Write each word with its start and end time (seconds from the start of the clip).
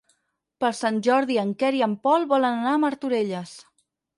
Per 0.63 0.71
Sant 0.77 0.97
Jordi 1.07 1.37
en 1.43 1.51
Quer 1.61 1.71
i 1.81 1.83
en 1.89 1.95
Pol 2.07 2.27
volen 2.35 2.59
anar 2.63 2.75
a 2.79 2.83
Martorelles. 2.87 3.57